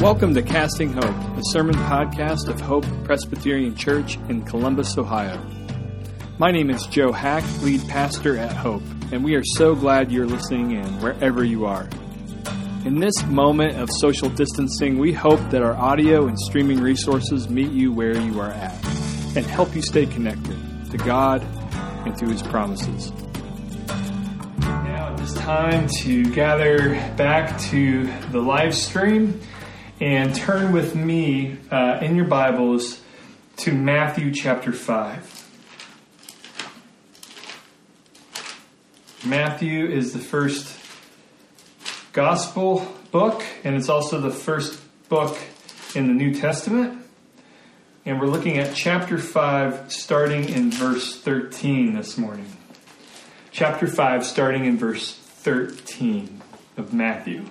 [0.00, 5.40] Welcome to Casting Hope, a sermon podcast of Hope Presbyterian Church in Columbus, Ohio.
[6.38, 10.26] My name is Joe Hack, lead pastor at Hope, and we are so glad you're
[10.26, 11.88] listening in wherever you are.
[12.84, 17.72] In this moment of social distancing, we hope that our audio and streaming resources meet
[17.72, 18.74] you where you are at
[19.34, 20.56] and help you stay connected
[20.90, 21.42] to God
[22.06, 23.12] and to His promises.
[24.58, 29.40] Now it is time to gather back to the live stream
[30.00, 33.00] and turn with me uh, in your Bibles
[33.56, 35.44] to Matthew chapter 5.
[39.24, 40.78] Matthew is the first
[42.12, 44.78] gospel book, and it's also the first
[45.08, 45.38] book
[45.94, 47.02] in the New Testament.
[48.04, 52.54] And we're looking at chapter 5, starting in verse 13 this morning.
[53.50, 56.42] Chapter 5, starting in verse 13
[56.76, 57.46] of Matthew.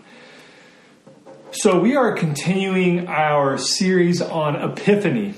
[1.58, 5.36] So, we are continuing our series on Epiphany.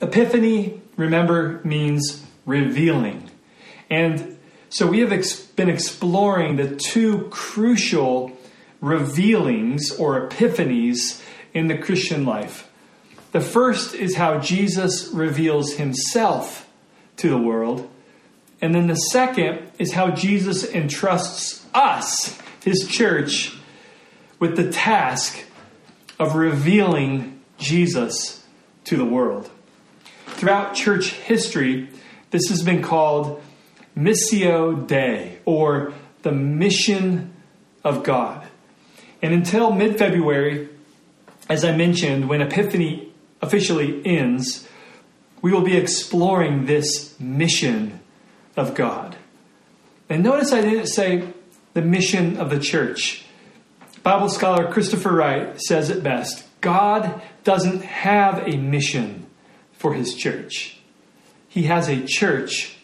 [0.00, 3.30] Epiphany, remember, means revealing.
[3.90, 4.38] And
[4.70, 8.32] so, we have ex- been exploring the two crucial
[8.80, 12.70] revealings or epiphanies in the Christian life.
[13.32, 16.66] The first is how Jesus reveals himself
[17.18, 17.86] to the world.
[18.62, 23.58] And then the second is how Jesus entrusts us, his church,
[24.42, 25.44] with the task
[26.18, 28.44] of revealing Jesus
[28.82, 29.48] to the world.
[30.26, 31.88] Throughout church history,
[32.32, 33.40] this has been called
[33.96, 37.32] Missio Dei, or the mission
[37.84, 38.44] of God.
[39.22, 40.68] And until mid February,
[41.48, 44.66] as I mentioned, when Epiphany officially ends,
[45.40, 48.00] we will be exploring this mission
[48.56, 49.14] of God.
[50.08, 51.28] And notice I didn't say
[51.74, 53.24] the mission of the church.
[54.02, 59.26] Bible scholar Christopher Wright says it best God doesn't have a mission
[59.72, 60.78] for his church,
[61.48, 62.76] he has a church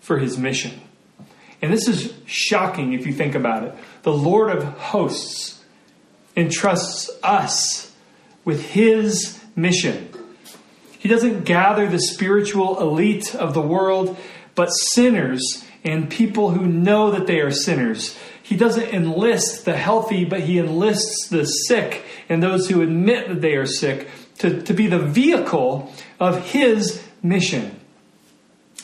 [0.00, 0.80] for his mission.
[1.60, 3.74] And this is shocking if you think about it.
[4.02, 5.62] The Lord of hosts
[6.36, 7.92] entrusts us
[8.44, 10.08] with his mission.
[10.98, 14.16] He doesn't gather the spiritual elite of the world,
[14.54, 18.16] but sinners and people who know that they are sinners
[18.48, 23.42] he doesn't enlist the healthy, but he enlists the sick and those who admit that
[23.42, 27.78] they are sick to, to be the vehicle of his mission.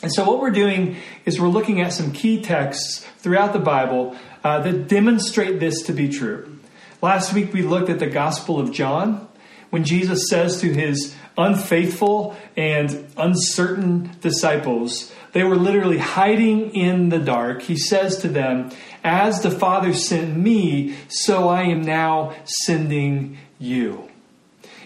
[0.03, 4.15] And so, what we're doing is we're looking at some key texts throughout the Bible
[4.43, 6.59] uh, that demonstrate this to be true.
[7.01, 9.27] Last week, we looked at the Gospel of John
[9.71, 17.19] when Jesus says to his unfaithful and uncertain disciples, they were literally hiding in the
[17.19, 17.61] dark.
[17.61, 18.71] He says to them,
[19.05, 24.09] As the Father sent me, so I am now sending you.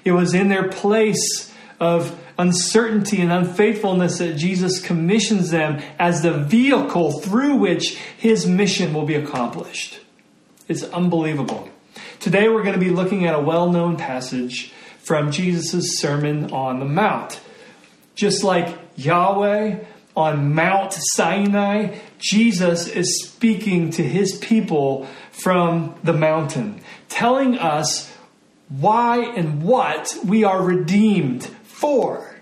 [0.03, 6.34] It was in their place of uncertainty and unfaithfulness that Jesus commissions them as the
[6.34, 10.02] vehicle through which his mission will be accomplished.
[10.68, 11.69] It's unbelievable.
[12.19, 16.80] Today we're going to be looking at a well known passage from Jesus' Sermon on
[16.80, 17.40] the Mount.
[18.16, 19.80] Just like Yahweh
[20.19, 28.13] on Mount Sinai, Jesus is speaking to his people from the mountain, telling us
[28.68, 32.35] why and what we are redeemed for.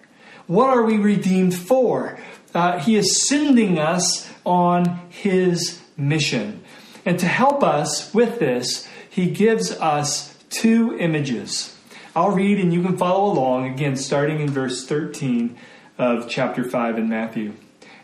[0.47, 2.17] What are we redeemed for?
[2.51, 6.63] Uh, he is sending us on his mission.
[7.05, 11.77] And to help us with this, he gives us two images.
[12.15, 15.55] I'll read and you can follow along, again, starting in verse 13
[15.99, 17.53] of chapter 5 in Matthew.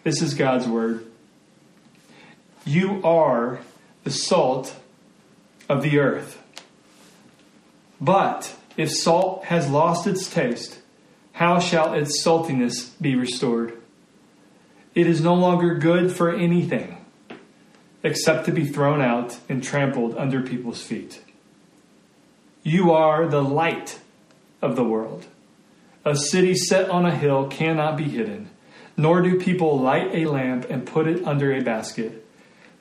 [0.04, 1.06] This is God's word.
[2.66, 3.60] You are
[4.04, 4.76] the salt
[5.70, 6.42] of the earth.
[8.00, 10.80] But if salt has lost its taste,
[11.34, 13.78] how shall its saltiness be restored?
[14.94, 16.98] It is no longer good for anything
[18.04, 21.22] except to be thrown out and trampled under people's feet.
[22.62, 24.00] You are the light
[24.62, 25.26] of the world.
[26.06, 28.50] A city set on a hill cannot be hidden,
[28.96, 32.26] nor do people light a lamp and put it under a basket,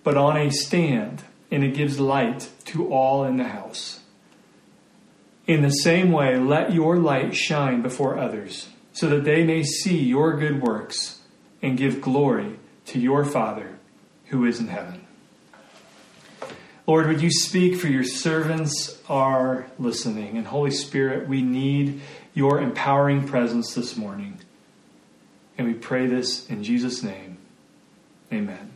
[0.05, 4.01] but on a stand, and it gives light to all in the house.
[5.47, 9.99] In the same way, let your light shine before others, so that they may see
[9.99, 11.21] your good works
[11.61, 13.79] and give glory to your Father
[14.27, 15.07] who is in heaven.
[16.87, 20.37] Lord, would you speak for your servants are listening?
[20.37, 22.01] And Holy Spirit, we need
[22.35, 24.39] your empowering presence this morning.
[25.59, 27.39] And we pray this in Jesus' name.
[28.33, 28.71] Amen.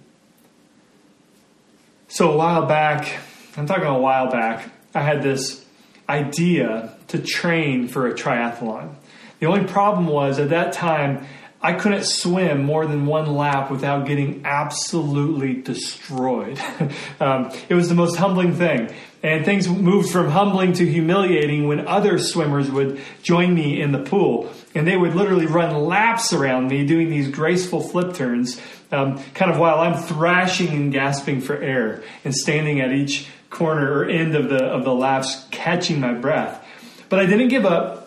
[2.08, 3.18] So, a while back,
[3.56, 5.64] I'm talking a while back, I had this
[6.08, 8.94] idea to train for a triathlon.
[9.40, 11.26] The only problem was at that time,
[11.66, 16.60] I couldn't swim more than one lap without getting absolutely destroyed.
[17.20, 18.94] um, it was the most humbling thing.
[19.24, 23.98] And things moved from humbling to humiliating when other swimmers would join me in the
[23.98, 24.48] pool.
[24.76, 28.60] And they would literally run laps around me doing these graceful flip turns,
[28.92, 33.92] um, kind of while I'm thrashing and gasping for air and standing at each corner
[33.92, 36.64] or end of the, of the laps, catching my breath.
[37.08, 38.05] But I didn't give up.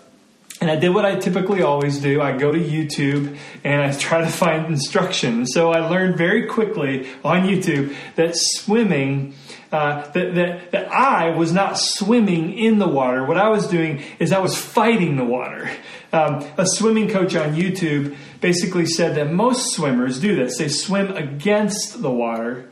[0.61, 2.21] And I did what I typically always do.
[2.21, 5.45] I go to YouTube and I try to find instruction.
[5.45, 9.35] So I learned very quickly on YouTube that swimming,
[9.71, 13.23] uh, that, that, that I was not swimming in the water.
[13.23, 15.69] What I was doing is I was fighting the water.
[16.11, 20.57] Um, a swimming coach on YouTube basically said that most swimmers do this.
[20.57, 22.69] They swim against the water.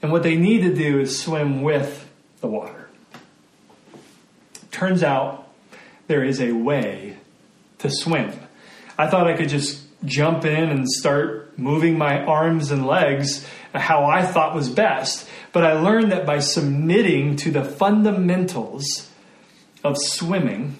[0.00, 2.08] And what they need to do is swim with
[2.40, 2.88] the water.
[4.70, 5.41] Turns out
[6.12, 7.16] there is a way
[7.78, 8.30] to swim.
[8.98, 14.04] I thought I could just jump in and start moving my arms and legs how
[14.04, 15.26] I thought was best.
[15.52, 19.08] But I learned that by submitting to the fundamentals
[19.82, 20.78] of swimming,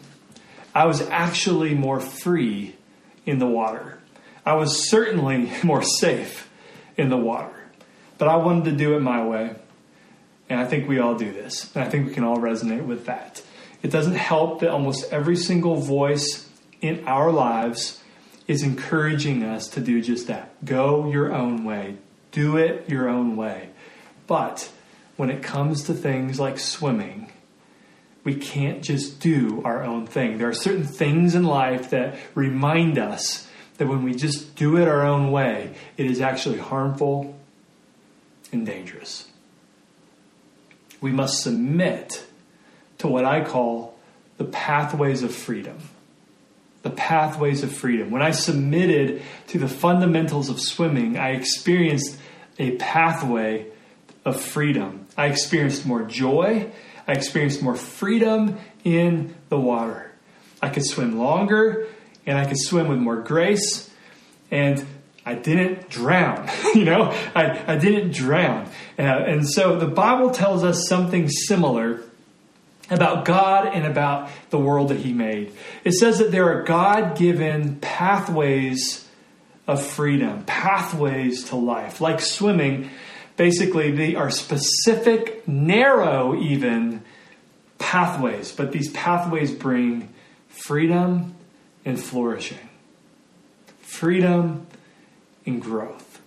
[0.75, 2.77] I was actually more free
[3.25, 4.01] in the water.
[4.45, 6.51] I was certainly more safe
[6.99, 7.71] in the water.
[8.19, 9.55] But I wanted to do it my way.
[10.51, 11.75] And I think we all do this.
[11.75, 13.41] And I think we can all resonate with that.
[13.83, 16.49] It doesn't help that almost every single voice
[16.81, 18.01] in our lives
[18.47, 20.65] is encouraging us to do just that.
[20.65, 21.97] Go your own way,
[22.31, 23.71] do it your own way.
[24.27, 24.71] But
[25.17, 27.33] when it comes to things like swimming,
[28.25, 30.39] we can't just do our own thing.
[30.39, 34.87] There are certain things in life that remind us that when we just do it
[34.87, 37.37] our own way, it is actually harmful
[38.53, 39.29] and dangerous.
[41.01, 42.25] We must submit
[43.03, 43.97] to what I call
[44.39, 45.77] the pathways of freedom.
[46.83, 48.13] The pathways of freedom.
[48.13, 52.17] When I submitted to the fundamentals of swimming, I experienced
[52.61, 53.67] a pathway
[54.25, 55.07] of freedom.
[55.17, 56.71] I experienced more joy.
[57.09, 60.13] I experienced more freedom in the water.
[60.63, 61.89] I could swim longer
[62.25, 63.91] and I could swim with more grace.
[64.53, 64.87] And
[65.27, 68.67] I didn't drown, you know, I, I didn't drown.
[68.97, 72.03] Uh, and so the Bible tells us something similar
[72.91, 75.53] about God and about the world that He made.
[75.85, 79.09] It says that there are God given pathways
[79.67, 82.01] of freedom, pathways to life.
[82.01, 82.91] Like swimming,
[83.37, 87.03] basically, they are specific, narrow, even
[87.79, 90.13] pathways, but these pathways bring
[90.49, 91.35] freedom
[91.85, 92.69] and flourishing,
[93.81, 94.67] freedom
[95.47, 96.21] and growth.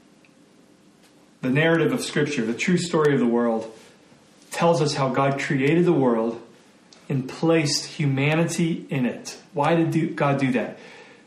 [1.42, 3.72] The narrative of Scripture, the true story of the world,
[4.52, 6.42] tells us how God created the world
[7.10, 9.38] and placed humanity in it.
[9.54, 10.80] Why did God do that?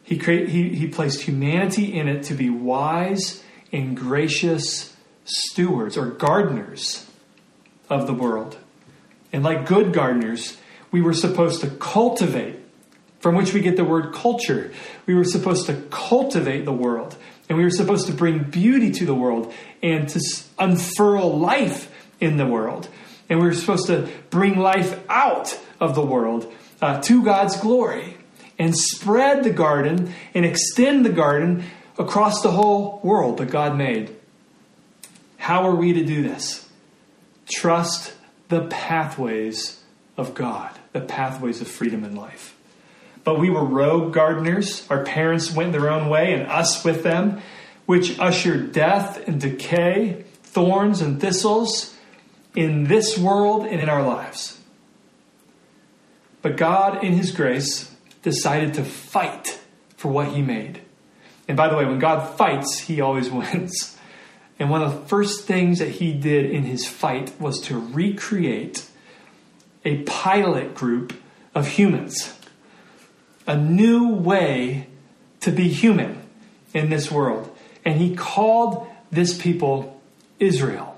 [0.03, 3.43] He, create, he, he placed humanity in it to be wise
[3.73, 7.07] and gracious stewards or gardeners
[7.91, 8.57] of the world.
[9.33, 10.57] And like good gardeners,
[10.91, 12.57] we were supposed to cultivate,
[13.21, 14.73] from which we get the word culture.
[15.07, 17.17] We were supposed to cultivate the world.
[17.49, 19.53] And we were supposed to bring beauty to the world
[19.83, 20.21] and to
[20.59, 22.89] unfurl life in the world.
[23.29, 28.17] And we were supposed to bring life out of the world uh, to God's glory
[28.59, 31.65] and spread the garden and extend the garden
[31.99, 34.15] across the whole world that God made.
[35.37, 36.69] How are we to do this?
[37.49, 38.13] Trust
[38.49, 39.83] the pathways
[40.17, 42.57] of God, the pathways of freedom and life.
[43.25, 44.87] But we were rogue gardeners.
[44.91, 47.41] Our parents went their own way and us with them,
[47.87, 51.95] which ushered death and decay, thorns and thistles
[52.55, 54.59] in this world and in our lives.
[56.49, 59.61] But God, in His grace, decided to fight
[59.99, 60.81] for what He made.
[61.47, 63.99] And by the way, when God fights, He always wins.
[64.59, 68.89] And one of the first things that He did in His fight was to recreate
[69.85, 71.13] a pilot group
[71.55, 72.35] of humans,
[73.47, 74.87] a new way
[75.41, 76.23] to be human
[76.73, 77.55] in this world.
[77.85, 80.01] And He called this people
[80.39, 80.98] Israel.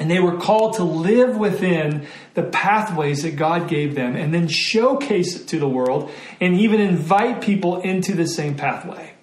[0.00, 4.46] And they were called to live within the pathways that God gave them and then
[4.46, 9.14] showcase it to the world and even invite people into the same pathway.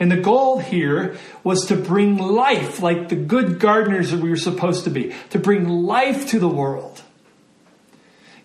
[0.00, 4.36] And the goal here was to bring life, like the good gardeners that we were
[4.36, 7.02] supposed to be, to bring life to the world.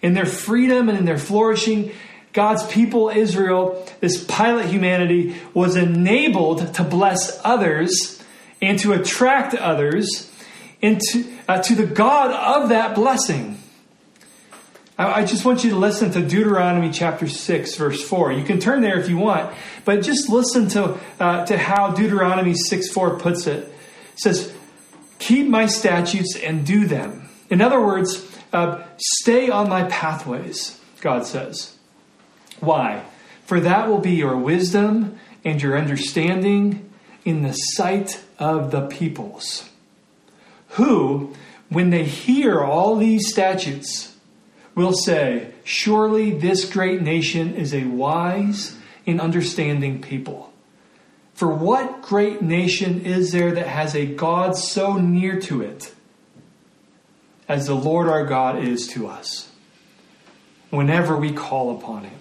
[0.01, 1.91] In their freedom and in their flourishing,
[2.33, 8.21] God's people, Israel, this pilot humanity, was enabled to bless others
[8.61, 10.31] and to attract others
[10.83, 13.57] into, uh, to the God of that blessing.
[14.95, 18.33] I just want you to listen to Deuteronomy chapter 6, verse 4.
[18.33, 19.51] You can turn there if you want,
[19.85, 23.63] but just listen to, uh, to how Deuteronomy 6 4 puts it.
[23.63, 24.53] It says,
[25.17, 27.27] Keep my statutes and do them.
[27.49, 31.75] In other words, uh, stay on my pathways, God says.
[32.59, 33.03] Why?
[33.45, 36.91] For that will be your wisdom and your understanding
[37.25, 39.69] in the sight of the peoples,
[40.73, 41.33] who,
[41.69, 44.15] when they hear all these statutes,
[44.75, 48.75] will say, Surely this great nation is a wise
[49.07, 50.51] and understanding people.
[51.33, 55.93] For what great nation is there that has a God so near to it
[57.47, 59.51] as the Lord our God is to us
[60.69, 62.19] whenever we call upon him?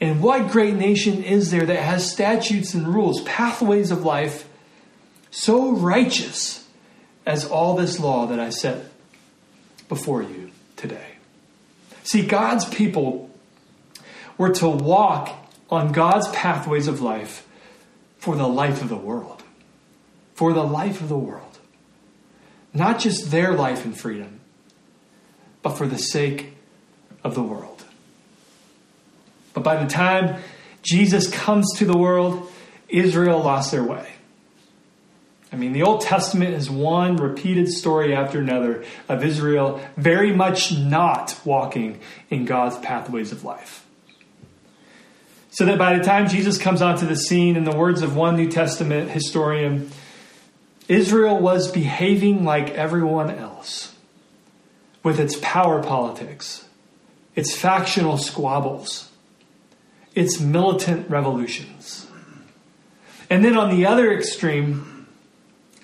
[0.00, 4.46] And what great nation is there that has statutes and rules, pathways of life
[5.30, 6.59] so righteous
[7.26, 8.86] as all this law that I set
[9.88, 11.16] before you today?
[12.04, 13.30] See, God's people
[14.38, 15.30] were to walk
[15.70, 17.46] on God's pathways of life
[18.18, 19.42] for the life of the world.
[20.34, 21.58] For the life of the world.
[22.72, 24.40] Not just their life and freedom,
[25.62, 26.54] but for the sake
[27.22, 27.84] of the world.
[29.52, 30.40] But by the time
[30.82, 32.50] Jesus comes to the world,
[32.88, 34.08] Israel lost their way.
[35.52, 40.76] I mean, the Old Testament is one repeated story after another of Israel very much
[40.76, 41.98] not walking
[42.30, 43.84] in God's pathways of life.
[45.50, 48.36] So that by the time Jesus comes onto the scene, in the words of one
[48.36, 49.90] New Testament historian,
[50.86, 53.94] Israel was behaving like everyone else
[55.02, 56.64] with its power politics,
[57.34, 59.10] its factional squabbles,
[60.14, 62.06] its militant revolutions.
[63.28, 64.99] And then on the other extreme,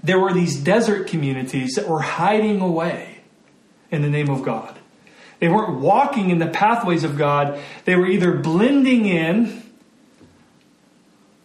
[0.07, 3.19] there were these desert communities that were hiding away
[3.91, 4.79] in the name of God.
[5.41, 7.61] They weren't walking in the pathways of God.
[7.85, 9.63] They were either blending in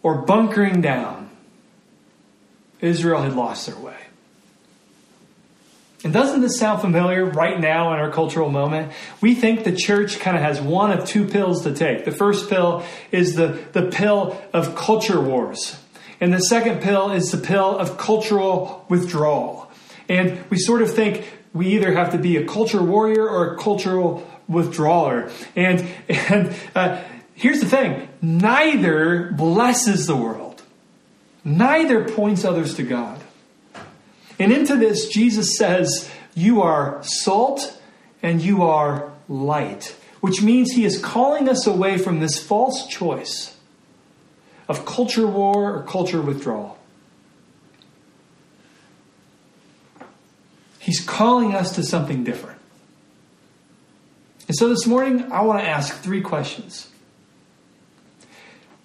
[0.02, 1.30] or bunkering down.
[2.80, 3.96] Israel had lost their way.
[6.04, 8.92] And doesn't this sound familiar right now in our cultural moment?
[9.20, 12.04] We think the church kind of has one of two pills to take.
[12.04, 15.78] The first pill is the, the pill of culture wars.
[16.22, 19.68] And the second pill is the pill of cultural withdrawal.
[20.08, 23.58] And we sort of think we either have to be a culture warrior or a
[23.58, 25.32] cultural withdrawer.
[25.56, 27.02] And, and uh,
[27.34, 30.62] here's the thing neither blesses the world,
[31.44, 33.20] neither points others to God.
[34.38, 37.82] And into this, Jesus says, You are salt
[38.22, 43.51] and you are light, which means he is calling us away from this false choice
[44.72, 46.78] of culture war or culture withdrawal.
[50.78, 52.58] He's calling us to something different.
[54.48, 56.88] And so this morning, I want to ask three questions.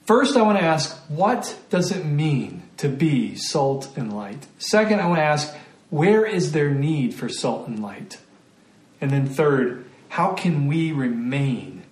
[0.06, 4.46] First, I want to ask, what does it mean to be salt and light?
[4.60, 5.56] Second, I want to ask,
[5.89, 8.20] where is there need for salt and light?
[9.00, 11.84] And then third, how can we remain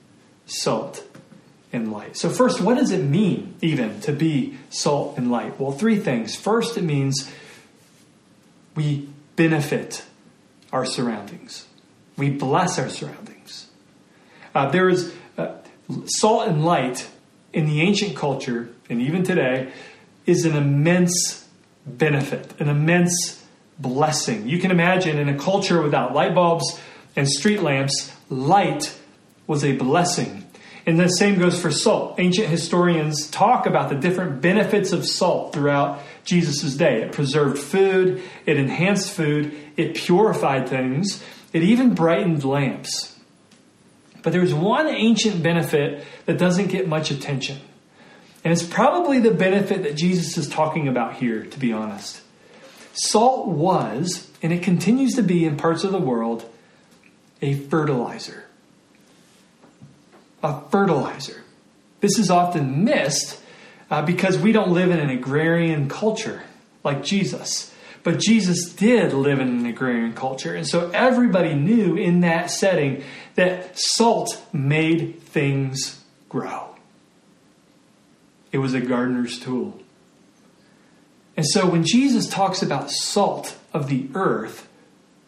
[0.46, 1.05] salt
[1.76, 2.18] and light.
[2.18, 5.60] So, first, what does it mean even to be salt and light?
[5.60, 6.36] Well, three things.
[6.36, 7.32] First, it means
[8.76, 10.04] we benefit
[10.72, 11.68] our surroundings,
[12.18, 13.68] we bless our surroundings.
[14.54, 15.54] Uh, there is uh,
[16.06, 17.10] salt and light
[17.54, 19.72] in the ancient culture, and even today,
[20.26, 21.48] is an immense
[21.86, 23.44] benefit, an immense
[23.78, 24.48] blessing.
[24.48, 26.80] You can imagine in a culture without light bulbs
[27.16, 28.98] and street lamps, light
[29.48, 30.45] was a blessing
[30.86, 32.20] and the same goes for salt.
[32.20, 37.02] Ancient historians talk about the different benefits of salt throughout Jesus' day.
[37.02, 41.24] It preserved food, it enhanced food, it purified things,
[41.54, 43.18] it even brightened lamps.
[44.22, 47.60] But there's one ancient benefit that doesn't get much attention.
[48.44, 52.22] And it's probably the benefit that Jesus is talking about here, to be honest.
[52.94, 56.48] Salt was, and it continues to be in parts of the world,
[57.42, 58.45] a fertilizer
[60.46, 61.42] a fertilizer.
[62.02, 63.42] This is often missed
[63.90, 66.44] uh, because we don't live in an agrarian culture
[66.84, 67.74] like Jesus.
[68.04, 70.54] But Jesus did live in an agrarian culture.
[70.54, 76.76] And so everybody knew in that setting that salt made things grow.
[78.52, 79.82] It was a gardener's tool.
[81.36, 84.70] And so when Jesus talks about salt of the earth,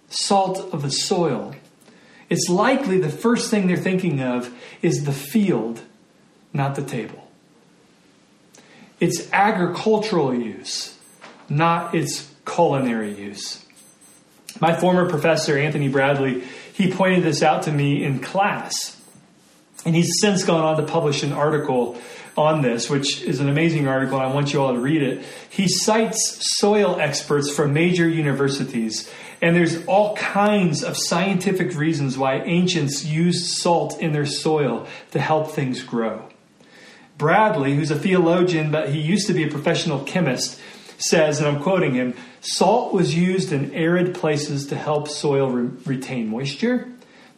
[0.09, 1.55] salt of the soil,
[2.29, 5.81] it's likely the first thing they're thinking of is the field,
[6.53, 7.29] not the table.
[8.99, 10.97] It's agricultural use,
[11.49, 13.63] not its culinary use.
[14.59, 16.43] My former professor, Anthony Bradley,
[16.73, 18.99] he pointed this out to me in class.
[19.85, 21.99] And he's since gone on to publish an article
[22.37, 25.25] on this, which is an amazing article, and I want you all to read it.
[25.49, 32.35] He cites soil experts from major universities, and there's all kinds of scientific reasons why
[32.41, 36.29] ancients used salt in their soil to help things grow.
[37.17, 40.59] Bradley, who's a theologian, but he used to be a professional chemist,
[40.99, 45.69] says, and I'm quoting him salt was used in arid places to help soil re-
[45.85, 46.87] retain moisture,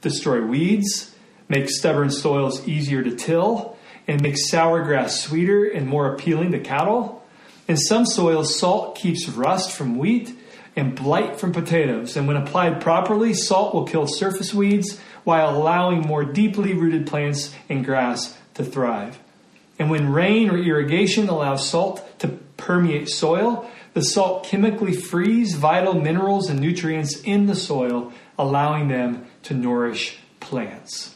[0.01, 1.15] destroy weeds,
[1.47, 3.77] make stubborn soils easier to till,
[4.09, 7.23] and makes sour grass sweeter and more appealing to cattle.
[7.67, 10.33] In some soils, salt keeps rust from wheat
[10.75, 16.01] and blight from potatoes, and when applied properly, salt will kill surface weeds while allowing
[16.01, 19.19] more deeply rooted plants and grass to thrive.
[19.77, 25.93] And when rain or irrigation allows salt to permeate soil, the salt chemically frees vital
[25.93, 31.15] minerals and nutrients in the soil, allowing them to nourish plants.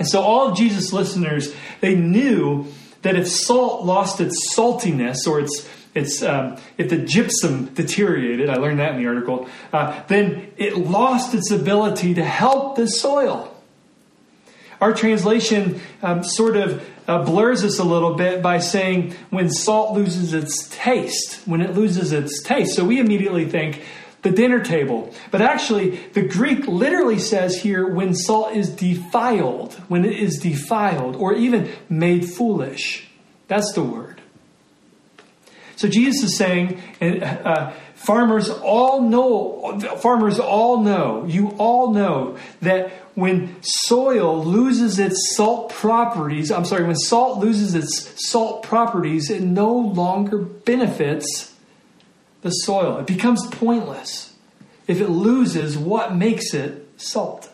[0.00, 2.66] And so all of Jesus' listeners, they knew
[3.02, 8.54] that if salt lost its saltiness or its it's um, if the gypsum deteriorated, I
[8.54, 13.52] learned that in the article, uh, then it lost its ability to help the soil.
[14.80, 19.94] Our translation um, sort of uh, blurs this a little bit by saying when salt
[19.94, 22.76] loses its taste, when it loses its taste.
[22.76, 23.82] So we immediately think
[24.22, 25.12] the dinner table.
[25.30, 31.16] But actually, the Greek literally says here when salt is defiled, when it is defiled,
[31.16, 33.08] or even made foolish.
[33.48, 34.20] That's the word.
[35.76, 42.92] So Jesus is saying, uh, farmers all know, farmers all know, you all know that
[43.14, 49.42] when soil loses its salt properties, I'm sorry, when salt loses its salt properties, it
[49.42, 51.54] no longer benefits
[52.42, 52.98] the soil.
[52.98, 54.34] It becomes pointless
[54.86, 57.50] if it loses what makes it salt.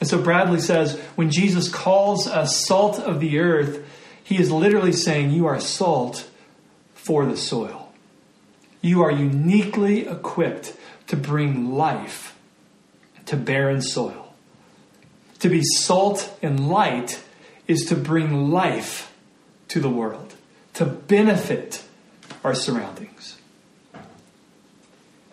[0.00, 3.86] And so Bradley says when Jesus calls us salt of the earth,
[4.22, 6.28] he is literally saying, You are salt
[6.94, 7.92] for the soil.
[8.80, 10.74] You are uniquely equipped
[11.08, 12.36] to bring life
[13.26, 14.34] to barren soil.
[15.40, 17.22] To be salt and light
[17.66, 19.12] is to bring life
[19.68, 20.34] to the world,
[20.74, 21.82] to benefit
[22.42, 23.19] our surroundings.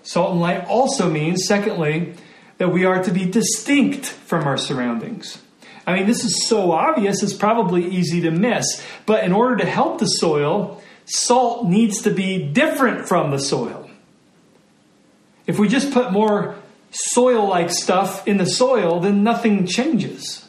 [0.07, 2.13] Salt and light also means, secondly,
[2.59, 5.41] that we are to be distinct from our surroundings.
[5.85, 8.81] I mean, this is so obvious, it's probably easy to miss.
[9.05, 13.89] But in order to help the soil, salt needs to be different from the soil.
[15.45, 16.55] If we just put more
[16.91, 20.47] soil like stuff in the soil, then nothing changes.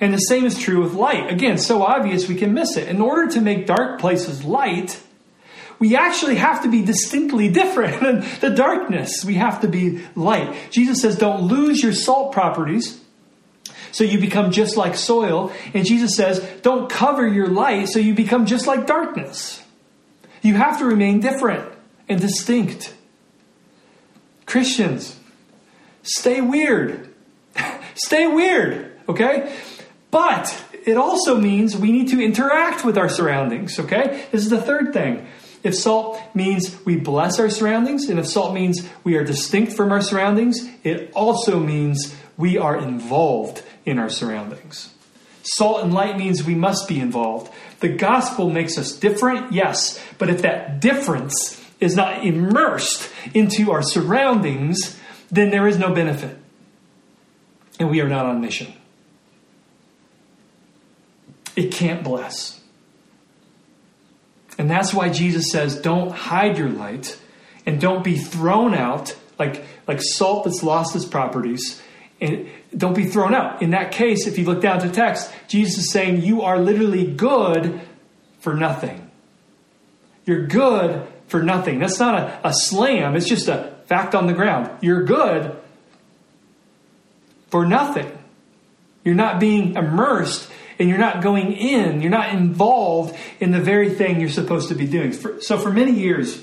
[0.00, 1.30] And the same is true with light.
[1.30, 2.88] Again, so obvious we can miss it.
[2.88, 5.00] In order to make dark places light,
[5.78, 9.24] we actually have to be distinctly different than the darkness.
[9.24, 10.70] We have to be light.
[10.70, 13.00] Jesus says, don't lose your salt properties
[13.92, 15.52] so you become just like soil.
[15.72, 19.62] And Jesus says, don't cover your light so you become just like darkness.
[20.42, 21.72] You have to remain different
[22.08, 22.94] and distinct.
[24.46, 25.18] Christians,
[26.02, 27.12] stay weird.
[27.94, 29.56] stay weird, okay?
[30.10, 34.26] But it also means we need to interact with our surroundings, okay?
[34.32, 35.26] This is the third thing.
[35.64, 39.90] If salt means we bless our surroundings, and if salt means we are distinct from
[39.90, 44.92] our surroundings, it also means we are involved in our surroundings.
[45.42, 47.50] Salt and light means we must be involved.
[47.80, 53.82] The gospel makes us different, yes, but if that difference is not immersed into our
[53.82, 54.98] surroundings,
[55.30, 56.36] then there is no benefit.
[57.78, 58.72] And we are not on mission.
[61.56, 62.53] It can't bless.
[64.58, 67.18] And that's why Jesus says, don't hide your light
[67.66, 71.82] and don't be thrown out like, like salt that's lost its properties.
[72.20, 73.62] And don't be thrown out.
[73.62, 77.12] In that case, if you look down to text, Jesus is saying, You are literally
[77.12, 77.80] good
[78.38, 79.10] for nothing.
[80.24, 81.80] You're good for nothing.
[81.80, 84.70] That's not a, a slam, it's just a fact on the ground.
[84.80, 85.56] You're good
[87.48, 88.10] for nothing.
[89.04, 93.90] You're not being immersed and you're not going in, you're not involved in the very
[93.90, 95.12] thing you're supposed to be doing.
[95.12, 96.42] For, so, for many years,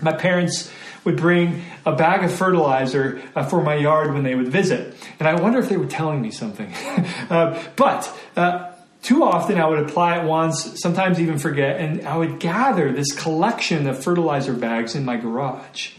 [0.00, 0.70] my parents
[1.04, 4.94] would bring a bag of fertilizer uh, for my yard when they would visit.
[5.18, 6.72] And I wonder if they were telling me something.
[7.30, 12.16] uh, but uh, too often I would apply it once, sometimes even forget, and I
[12.16, 15.92] would gather this collection of fertilizer bags in my garage.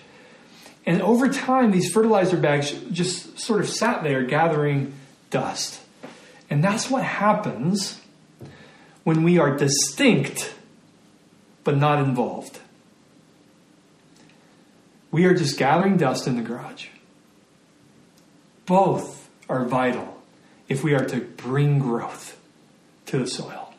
[0.88, 4.94] And over time, these fertilizer bags just sort of sat there gathering
[5.30, 5.82] dust.
[6.50, 8.02] And that's what happens
[9.04, 10.54] when we are distinct
[11.64, 12.60] but not involved.
[15.12, 16.88] We are just gathering dust in the garage.
[18.66, 20.18] both are vital
[20.68, 22.38] if we are to bring growth
[23.06, 23.74] to the soil.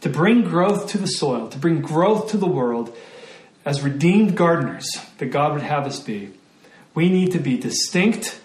[0.00, 2.96] To bring growth to the soil, to bring growth to the world,
[3.64, 6.32] as redeemed gardeners that God would have us be,
[6.94, 8.40] we need to be distinct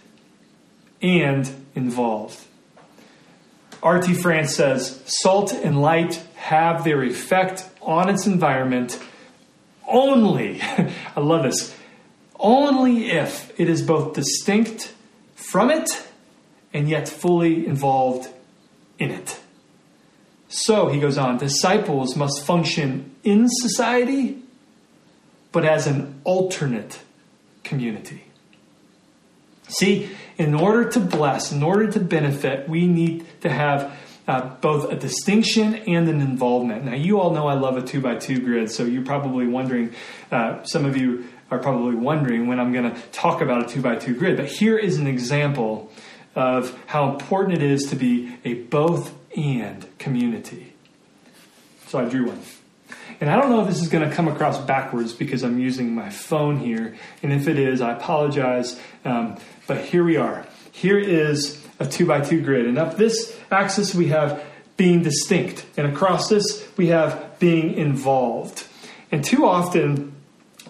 [1.02, 2.40] and involved.
[3.84, 4.14] R.T.
[4.14, 9.00] France says salt and light have their effect on its environment
[9.88, 10.62] only,
[11.16, 11.76] I love this,
[12.40, 14.94] only if it is both distinct
[15.36, 16.08] from it
[16.74, 18.30] and yet fully involved
[18.98, 19.40] in it.
[20.48, 24.40] So, he goes on, disciples must function in society,
[25.52, 27.00] but as an alternate
[27.64, 28.26] community.
[29.72, 34.92] See, in order to bless, in order to benefit, we need to have uh, both
[34.92, 36.86] a distinction and an involvement.
[36.86, 39.94] Now, you all know I love a two by two grid, so you're probably wondering,
[40.32, 43.82] uh, some of you are probably wondering when I'm going to talk about a two
[43.82, 44.38] by two grid.
[44.38, 45.92] But here is an example
[46.36, 50.74] of how important it is to be a both and community.
[51.88, 52.40] So I drew one.
[53.22, 55.94] And I don't know if this is going to come across backwards because I'm using
[55.94, 56.96] my phone here.
[57.22, 58.80] And if it is, I apologize.
[59.06, 60.48] Um, but here we are.
[60.72, 62.66] Here is a two by two grid.
[62.66, 64.44] And up this axis, we have
[64.76, 65.64] being distinct.
[65.78, 68.66] And across this, we have being involved.
[69.12, 70.16] And too often,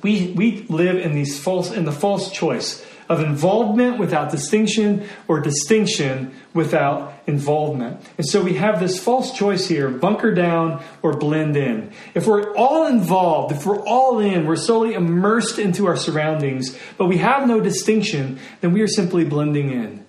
[0.04, 5.41] we, we live in these false in the false choice of involvement without distinction or
[5.41, 8.02] distinction without involvement.
[8.17, 11.91] And so we have this false choice here bunker down or blend in.
[12.13, 17.08] If we're all involved, if we're all in, we're solely immersed into our surroundings, but
[17.08, 20.01] we have no distinction, then we are simply blending in.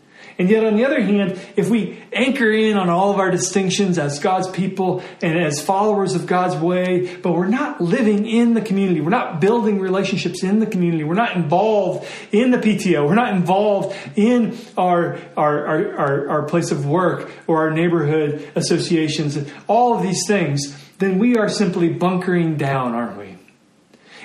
[0.42, 3.96] And yet, on the other hand, if we anchor in on all of our distinctions
[3.96, 8.60] as God's people and as followers of God's way, but we're not living in the
[8.60, 13.14] community, we're not building relationships in the community, we're not involved in the PTO, we're
[13.14, 19.38] not involved in our, our, our, our, our place of work or our neighborhood associations,
[19.68, 23.36] all of these things, then we are simply bunkering down, aren't we?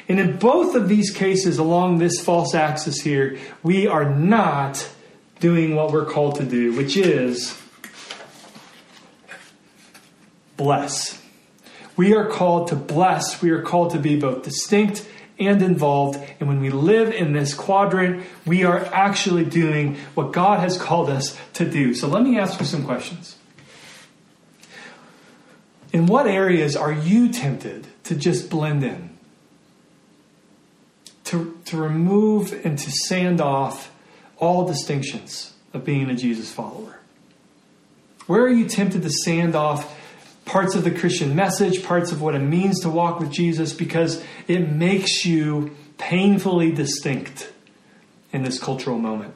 [0.10, 4.90] And in both of these cases along this false axis here, we are not
[5.39, 7.60] doing what we're called to do, which is
[10.56, 11.21] bless.
[11.95, 13.41] We are called to bless.
[13.41, 15.08] We are called to be both distinct
[15.39, 16.19] and involved.
[16.39, 21.10] And when we live in this quadrant, we are actually doing what God has called
[21.10, 21.93] us to do.
[21.93, 23.36] So let me ask you some questions.
[25.93, 29.17] In what areas are you tempted to just blend in?
[31.26, 33.91] To, to remove and to sand off
[34.38, 37.00] all distinctions of being a Jesus follower?
[38.28, 39.95] Where are you tempted to sand off
[40.45, 44.23] parts of the Christian message, parts of what it means to walk with Jesus, because
[44.47, 47.52] it makes you painfully distinct
[48.32, 49.34] in this cultural moment?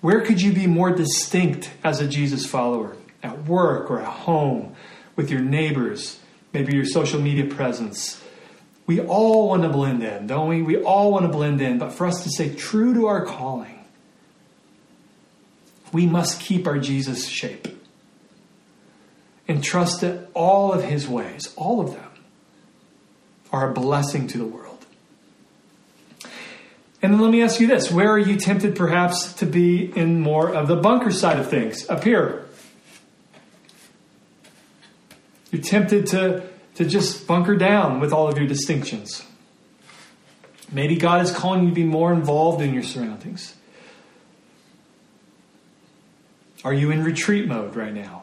[0.00, 2.96] Where could you be more distinct as a Jesus follower?
[3.22, 4.76] At work or at home,
[5.16, 6.20] with your neighbors,
[6.52, 8.22] maybe your social media presence,
[8.88, 10.62] we all want to blend in, don't we?
[10.62, 13.84] We all want to blend in, but for us to stay true to our calling,
[15.92, 17.68] we must keep our Jesus shape
[19.46, 22.10] and trust that all of his ways, all of them,
[23.52, 24.86] are a blessing to the world.
[27.02, 30.18] And then let me ask you this where are you tempted perhaps to be in
[30.18, 31.86] more of the bunker side of things?
[31.90, 32.46] Up here.
[35.50, 36.48] You're tempted to
[36.78, 39.26] to just bunker down with all of your distinctions.
[40.70, 43.56] Maybe God is calling you to be more involved in your surroundings.
[46.62, 48.22] Are you in retreat mode right now?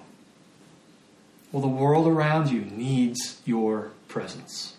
[1.51, 4.77] Well, the world around you needs your presence.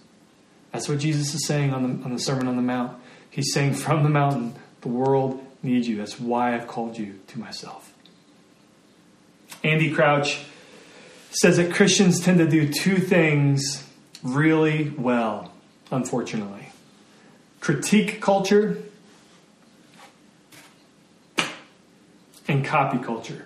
[0.72, 2.98] That's what Jesus is saying on the, on the Sermon on the Mount.
[3.28, 5.96] He's saying from the mountain, the world needs you.
[5.96, 7.92] That's why I've called you to myself.
[9.62, 10.46] Andy Crouch
[11.40, 13.86] says that Christians tend to do two things
[14.22, 15.52] really well,
[15.90, 16.66] unfortunately
[17.66, 18.80] critique culture
[22.46, 23.44] and copy culture.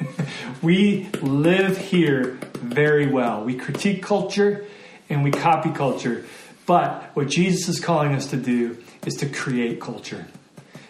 [0.62, 3.42] we live here very well.
[3.42, 4.64] We critique culture
[5.08, 6.24] and we copy culture.
[6.66, 10.28] But what Jesus is calling us to do is to create culture,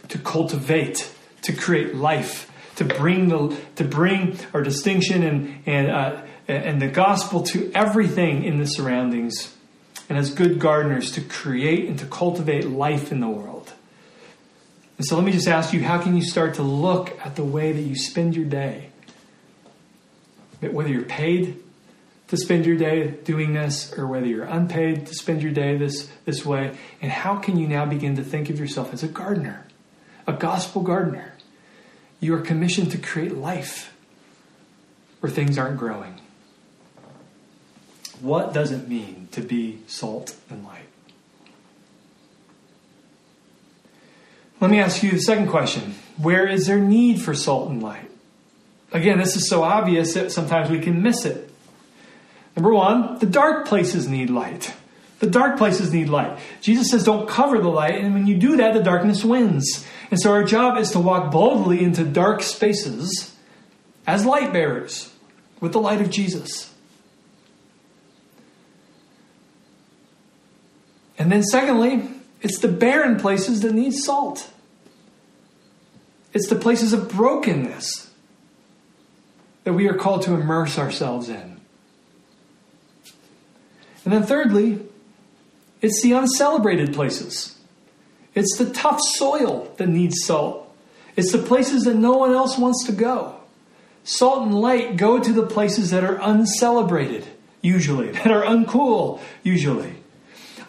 [0.09, 2.50] to cultivate, to create life
[2.81, 8.43] to bring the to bring our distinction and and uh, and the gospel to everything
[8.43, 9.55] in the surroundings,
[10.09, 13.75] and as good gardeners to create and to cultivate life in the world.
[14.97, 17.45] And so, let me just ask you: How can you start to look at the
[17.45, 18.89] way that you spend your day?
[20.61, 21.63] Whether you're paid
[22.29, 26.11] to spend your day doing this, or whether you're unpaid to spend your day this
[26.25, 29.67] this way, and how can you now begin to think of yourself as a gardener?
[30.31, 31.30] a gospel gardener,
[32.21, 33.93] you are commissioned to create life
[35.21, 36.21] where things aren't growing.
[38.21, 40.85] What does it mean to be salt and light?
[44.61, 48.11] Let me ask you the second question Where is there need for salt and light?
[48.93, 51.51] Again, this is so obvious that sometimes we can miss it.
[52.57, 54.75] Number one, the dark places need light.
[55.21, 56.39] The dark places need light.
[56.61, 59.87] Jesus says, don't cover the light, and when you do that, the darkness wins.
[60.11, 63.37] And so our job is to walk boldly into dark spaces
[64.07, 65.13] as light bearers
[65.61, 66.75] with the light of Jesus.
[71.17, 72.09] And then, secondly,
[72.41, 74.51] it's the barren places that need salt.
[76.33, 78.11] It's the places of brokenness
[79.65, 81.61] that we are called to immerse ourselves in.
[84.05, 84.81] And then, thirdly,
[85.83, 87.60] it's the uncelebrated places.
[88.35, 90.73] It's the tough soil that needs salt.
[91.17, 93.37] It's the places that no one else wants to go.
[94.05, 97.27] Salt and light go to the places that are uncelebrated,
[97.61, 100.00] usually, that are uncool, usually.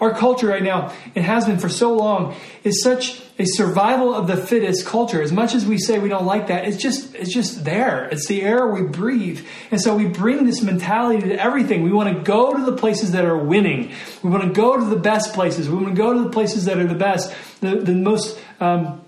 [0.01, 4.25] Our culture right now, it has been for so long, is such a survival of
[4.25, 5.21] the fittest culture.
[5.21, 8.05] As much as we say we don't like that, it's just it's just there.
[8.05, 9.45] It's the air we breathe.
[9.69, 11.83] And so we bring this mentality to everything.
[11.83, 13.91] We want to go to the places that are winning.
[14.23, 15.69] We want to go to the best places.
[15.69, 19.01] We want to go to the places that are the best, the, the most um,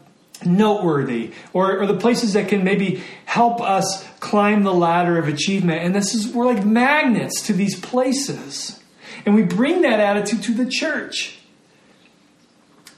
[0.46, 5.82] noteworthy or, or, the places that can maybe help us climb the ladder of achievement
[5.84, 8.83] and this is we're like magnets to these places
[9.26, 11.40] and we bring that attitude to the church.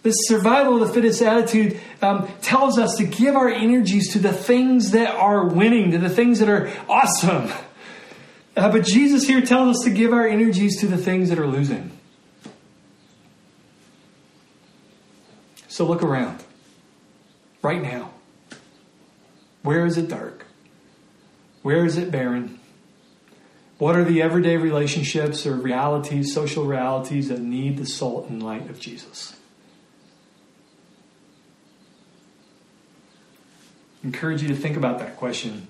[0.03, 4.31] This survival of the fittest attitude um, tells us to give our energies to the
[4.31, 7.51] things that are winning, to the things that are awesome.
[8.55, 11.47] Uh, but Jesus here tells us to give our energies to the things that are
[11.47, 11.91] losing.
[15.67, 16.43] So look around
[17.61, 18.11] right now.
[19.63, 20.45] Where is it dark?
[21.63, 22.59] Where is it barren?
[23.77, 28.69] What are the everyday relationships or realities, social realities that need the salt and light
[28.69, 29.35] of Jesus?
[34.01, 35.67] I encourage you to think about that question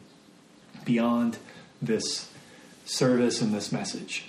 [0.84, 1.38] beyond
[1.82, 2.30] this
[2.86, 4.26] service and this message.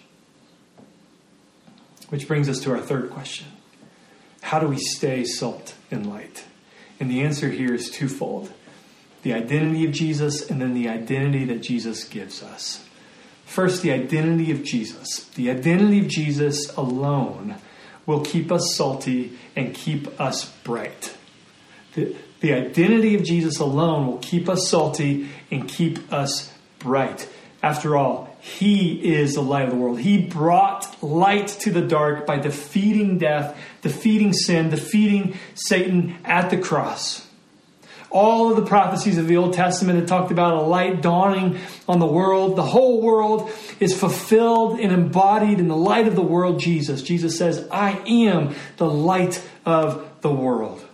[2.08, 3.48] Which brings us to our third question
[4.40, 6.44] How do we stay salt and light?
[6.98, 8.52] And the answer here is twofold
[9.22, 12.85] the identity of Jesus and then the identity that Jesus gives us.
[13.46, 15.24] First, the identity of Jesus.
[15.34, 17.56] The identity of Jesus alone
[18.04, 21.16] will keep us salty and keep us bright.
[21.94, 27.28] The, the identity of Jesus alone will keep us salty and keep us bright.
[27.62, 30.00] After all, He is the light of the world.
[30.00, 36.58] He brought light to the dark by defeating death, defeating sin, defeating Satan at the
[36.58, 37.25] cross.
[38.10, 41.98] All of the prophecies of the Old Testament that talked about a light dawning on
[41.98, 46.60] the world, the whole world is fulfilled and embodied in the light of the world,
[46.60, 47.02] Jesus.
[47.02, 50.84] Jesus says, I am the light of the world.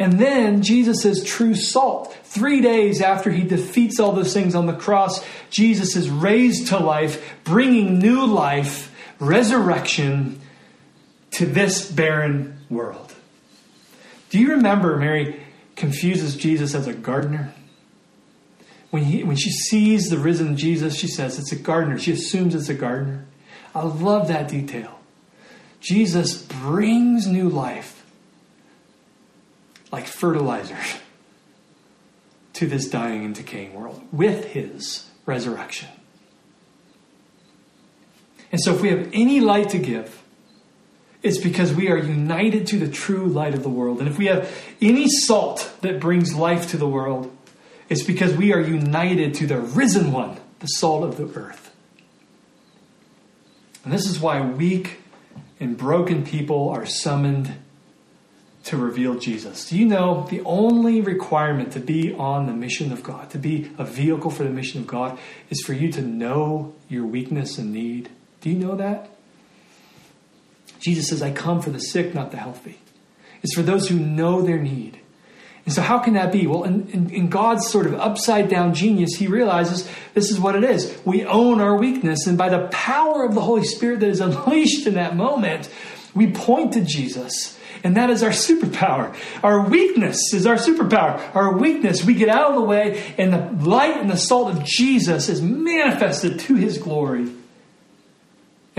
[0.00, 2.16] And then Jesus is true salt.
[2.24, 6.78] Three days after he defeats all those things on the cross, Jesus is raised to
[6.78, 10.40] life, bringing new life, resurrection
[11.32, 13.12] to this barren world.
[14.30, 15.42] Do you remember Mary
[15.80, 17.54] confuses Jesus as a gardener.
[18.90, 21.98] When, he, when she sees the risen Jesus, she says it's a gardener.
[21.98, 23.24] She assumes it's a gardener.
[23.74, 25.00] I love that detail.
[25.80, 28.04] Jesus brings new life
[29.90, 30.76] like fertilizer
[32.52, 35.88] to this dying and decaying world with his resurrection.
[38.52, 40.19] And so, if we have any light to give,
[41.22, 43.98] it's because we are united to the true light of the world.
[43.98, 47.34] And if we have any salt that brings life to the world,
[47.88, 51.74] it's because we are united to the risen one, the salt of the earth.
[53.84, 54.98] And this is why weak
[55.58, 57.54] and broken people are summoned
[58.64, 59.68] to reveal Jesus.
[59.68, 63.70] Do you know the only requirement to be on the mission of God, to be
[63.78, 67.72] a vehicle for the mission of God, is for you to know your weakness and
[67.72, 68.10] need?
[68.42, 69.10] Do you know that?
[70.80, 72.80] Jesus says, I come for the sick, not the healthy.
[73.42, 74.98] It's for those who know their need.
[75.66, 76.46] And so, how can that be?
[76.46, 80.56] Well, in, in, in, God's sort of upside down genius, He realizes this is what
[80.56, 80.98] it is.
[81.04, 84.86] We own our weakness, and by the power of the Holy Spirit that is unleashed
[84.86, 85.68] in that moment,
[86.14, 87.58] we point to Jesus.
[87.82, 89.14] And that is our superpower.
[89.42, 91.34] Our weakness is our superpower.
[91.34, 94.64] Our weakness, we get out of the way, and the light and the salt of
[94.64, 97.30] Jesus is manifested to His glory.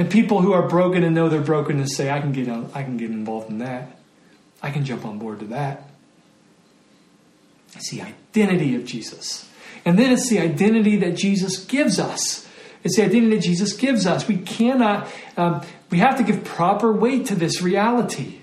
[0.02, 2.82] And people who are broken and know their brokenness say, I can get on, I
[2.82, 4.00] can get involved in that.
[4.60, 5.92] I can jump on board to that.
[7.76, 9.48] It's the identity of Jesus.
[9.86, 12.50] And then it's the identity that Jesus gives us.
[12.84, 14.28] It's the identity that Jesus gives us.
[14.28, 15.62] We cannot, um,
[15.92, 18.40] we have to give proper weight to this reality.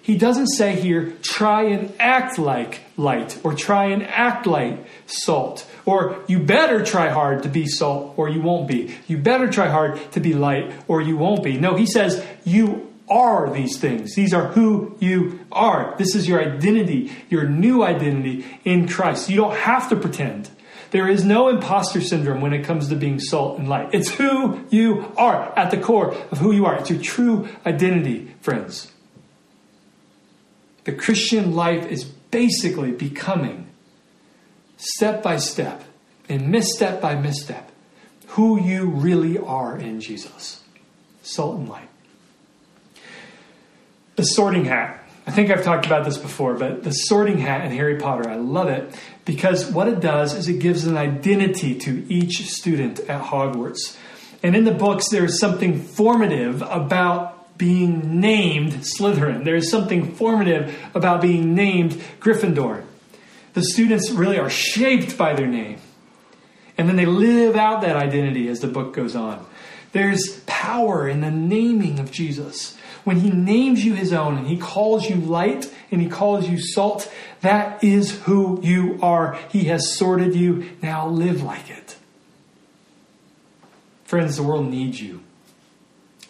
[0.00, 5.68] He doesn't say here, try and act like light, or try and act like salt,
[5.86, 8.96] or you better try hard to be salt, or you won't be.
[9.06, 11.58] You better try hard to be light, or you won't be.
[11.58, 14.14] No, he says, you are these things.
[14.14, 15.94] These are who you are.
[15.98, 19.28] This is your identity, your new identity in Christ.
[19.28, 20.50] You don't have to pretend.
[20.90, 23.90] There is no imposter syndrome when it comes to being salt and light.
[23.92, 26.76] It's who you are at the core of who you are.
[26.76, 28.92] It's your true identity, friends.
[30.84, 33.63] The Christian life is basically becoming,
[34.76, 35.84] step by step,
[36.28, 37.70] and misstep by misstep,
[38.28, 40.62] who you really are in Jesus.
[41.22, 41.88] Salt and light.
[44.16, 45.00] The sorting hat.
[45.26, 48.36] I think I've talked about this before, but the sorting hat in Harry Potter, I
[48.36, 53.22] love it because what it does is it gives an identity to each student at
[53.22, 53.96] Hogwarts.
[54.42, 59.44] And in the books, there's something formative about being named Slytherin.
[59.44, 62.84] There's something formative about being named Gryffindor.
[63.54, 65.78] The students really are shaped by their name.
[66.76, 69.46] And then they live out that identity as the book goes on.
[69.92, 72.76] There's power in the naming of Jesus.
[73.04, 76.58] When he names you his own and he calls you light and he calls you
[76.58, 77.10] salt,
[77.42, 79.38] that is who you are.
[79.50, 80.70] He has sorted you.
[80.82, 81.96] Now live like it.
[84.04, 85.20] Friends, the world needs you.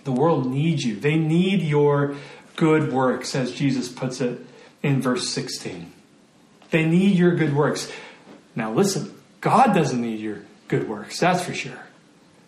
[0.05, 0.97] The world needs you.
[0.97, 2.17] They need your
[2.57, 4.45] good works, as Jesus puts it
[4.83, 5.94] in verse 16.
[6.75, 7.89] They need your good works.
[8.57, 11.79] Now, listen, God doesn't need your good works, that's for sure.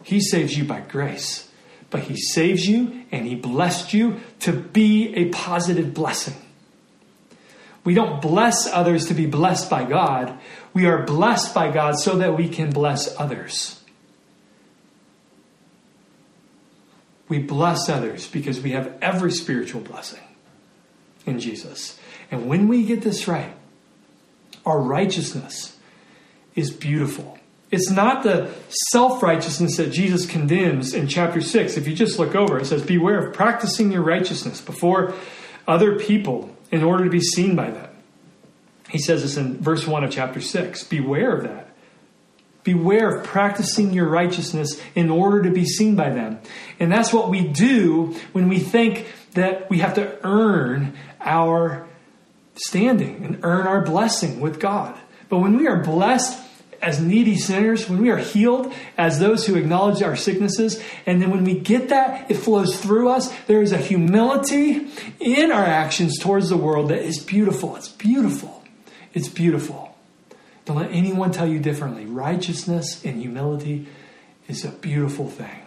[0.02, 1.48] He saves you by grace,
[1.90, 6.34] but He saves you and He blessed you to be a positive blessing.
[7.84, 10.36] We don't bless others to be blessed by God.
[10.74, 13.80] We are blessed by God so that we can bless others.
[17.28, 20.24] We bless others because we have every spiritual blessing
[21.26, 21.96] in Jesus.
[22.32, 23.52] And when we get this right,
[24.66, 25.78] our righteousness
[26.54, 27.38] is beautiful.
[27.70, 28.52] It's not the
[28.90, 31.76] self righteousness that Jesus condemns in chapter 6.
[31.76, 35.14] If you just look over, it says, Beware of practicing your righteousness before
[35.66, 37.90] other people in order to be seen by them.
[38.88, 40.84] He says this in verse 1 of chapter 6.
[40.84, 41.74] Beware of that.
[42.62, 46.40] Beware of practicing your righteousness in order to be seen by them.
[46.80, 51.86] And that's what we do when we think that we have to earn our
[52.56, 54.98] standing and earn our blessing with God.
[55.28, 56.42] But when we are blessed
[56.82, 61.30] as needy sinners, when we are healed as those who acknowledge our sicknesses, and then
[61.30, 63.32] when we get that, it flows through us.
[63.46, 64.88] There is a humility
[65.18, 67.76] in our actions towards the world that is beautiful.
[67.76, 68.62] It's beautiful.
[69.14, 69.96] It's beautiful.
[70.66, 72.04] Don't let anyone tell you differently.
[72.04, 73.86] Righteousness and humility
[74.48, 75.62] is a beautiful thing.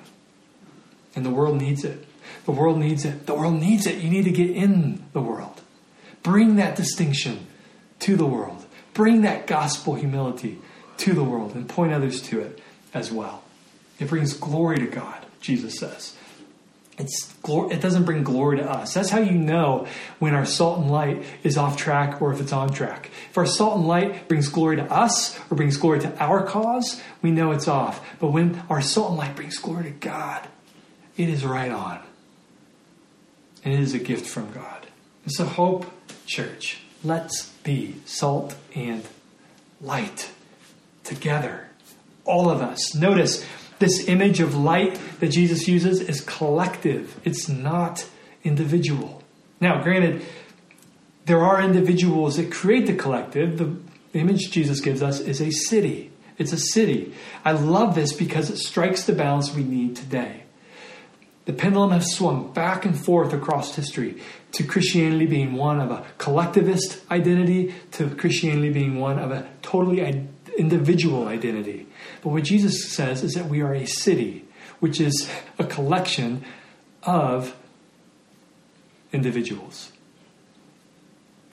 [1.15, 2.05] And the world needs it.
[2.45, 3.25] The world needs it.
[3.25, 3.97] The world needs it.
[4.03, 5.58] You need to get in the world.
[6.23, 7.47] Bring that distinction
[7.99, 8.65] to the world.
[8.93, 10.59] Bring that gospel humility
[10.97, 12.59] to the world and point others to it
[12.93, 13.43] as well.
[13.99, 16.15] It brings glory to God, Jesus says.
[16.97, 18.93] It's, it doesn't bring glory to us.
[18.93, 19.87] That's how you know
[20.19, 23.09] when our salt and light is off track or if it's on track.
[23.29, 27.01] If our salt and light brings glory to us or brings glory to our cause,
[27.21, 28.05] we know it's off.
[28.19, 30.45] But when our salt and light brings glory to God,
[31.15, 31.99] it is right on.
[33.63, 34.87] And it is a gift from God.
[35.25, 35.85] It's a Hope
[36.29, 39.03] Church, let's be salt and
[39.81, 40.29] light
[41.03, 41.69] together.
[42.23, 42.93] All of us.
[42.93, 43.43] Notice
[43.79, 48.05] this image of light that Jesus uses is collective, it's not
[48.43, 49.23] individual.
[49.59, 50.23] Now, granted,
[51.25, 53.57] there are individuals that create the collective.
[53.57, 53.75] The
[54.13, 56.11] image Jesus gives us is a city.
[56.37, 57.11] It's a city.
[57.43, 60.43] I love this because it strikes the balance we need today.
[61.49, 64.21] The pendulum has swung back and forth across history
[64.51, 70.29] to Christianity being one of a collectivist identity, to Christianity being one of a totally
[70.59, 71.87] individual identity.
[72.21, 74.45] But what Jesus says is that we are a city,
[74.79, 75.27] which is
[75.57, 76.45] a collection
[77.01, 77.55] of
[79.11, 79.91] individuals.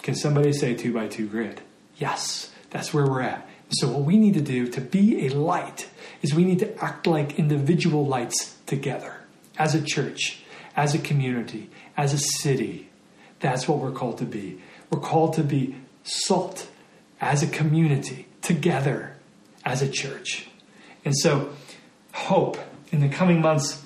[0.03, 1.63] Can somebody say two by two grid?
[1.97, 3.49] Yes, that's where we're at.
[3.71, 5.89] So, what we need to do to be a light
[6.21, 9.16] is we need to act like individual lights together
[9.59, 10.43] as a church,
[10.77, 12.89] as a community, as a city.
[13.41, 14.61] That's what we're called to be.
[14.91, 16.69] We're called to be salt
[17.21, 19.17] as a community, together
[19.65, 20.49] as a church.
[21.05, 21.51] And so,
[22.13, 22.59] hope
[22.93, 23.83] in the coming months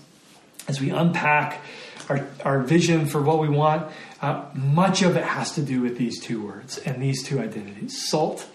[0.69, 1.61] as we unpack
[2.09, 3.91] our, our vision for what we want,
[4.21, 8.09] uh, much of it has to do with these two words and these two identities
[8.09, 8.47] salt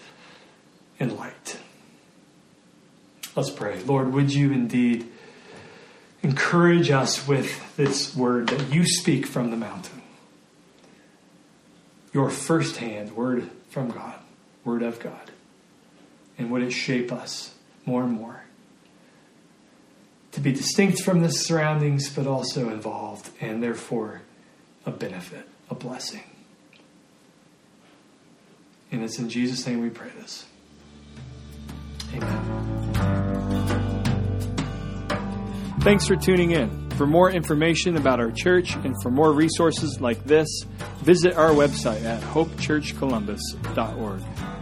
[1.00, 1.58] and light.
[3.34, 3.82] Let's pray.
[3.82, 5.10] Lord, would you indeed
[6.26, 10.02] encourage us with this word that you speak from the mountain?
[12.12, 14.18] Your firsthand word from God,
[14.64, 15.30] word of God.
[16.36, 17.54] And would it shape us
[17.84, 18.42] more and more
[20.32, 24.20] to be distinct from the surroundings, but also involved and therefore
[24.84, 26.24] a benefit, a blessing.
[28.92, 30.44] And it's in Jesus' name we pray this.
[32.12, 32.85] Amen.
[35.86, 36.90] Thanks for tuning in.
[36.96, 40.48] For more information about our church and for more resources like this,
[41.04, 44.55] visit our website at hopechurchcolumbus.org.